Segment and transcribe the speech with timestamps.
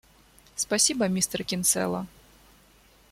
[0.55, 2.07] Спасибо, мистер Кинсела.